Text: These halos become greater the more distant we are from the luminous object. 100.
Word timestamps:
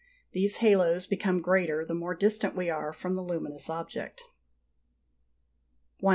These 0.31 0.57
halos 0.65 1.05
become 1.05 1.41
greater 1.43 1.85
the 1.85 1.93
more 1.93 2.15
distant 2.15 2.55
we 2.55 2.71
are 2.71 2.91
from 2.91 3.13
the 3.13 3.21
luminous 3.21 3.69
object. 3.69 4.23
100. 5.99 6.09